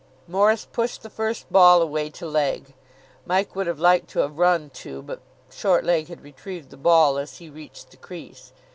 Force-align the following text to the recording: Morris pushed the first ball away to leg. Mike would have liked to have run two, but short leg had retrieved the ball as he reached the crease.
Morris 0.27 0.65
pushed 0.65 1.03
the 1.03 1.11
first 1.11 1.47
ball 1.53 1.79
away 1.79 2.09
to 2.09 2.25
leg. 2.25 2.73
Mike 3.23 3.55
would 3.55 3.67
have 3.67 3.79
liked 3.79 4.09
to 4.09 4.17
have 4.21 4.39
run 4.39 4.71
two, 4.73 4.99
but 5.03 5.21
short 5.51 5.85
leg 5.85 6.07
had 6.07 6.23
retrieved 6.23 6.71
the 6.71 6.75
ball 6.75 7.19
as 7.19 7.37
he 7.37 7.51
reached 7.51 7.91
the 7.91 7.97
crease. 7.97 8.51